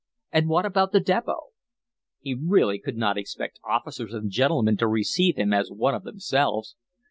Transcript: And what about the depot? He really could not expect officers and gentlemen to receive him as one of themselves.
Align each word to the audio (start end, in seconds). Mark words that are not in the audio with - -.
And 0.31 0.49
what 0.49 0.65
about 0.65 0.93
the 0.93 0.99
depot? 0.99 1.49
He 2.21 2.33
really 2.33 2.79
could 2.79 2.97
not 2.97 3.19
expect 3.19 3.59
officers 3.63 4.15
and 4.15 4.31
gentlemen 4.31 4.75
to 4.77 4.87
receive 4.87 5.35
him 5.37 5.53
as 5.53 5.69
one 5.69 5.93
of 5.93 6.03
themselves. 6.05 6.75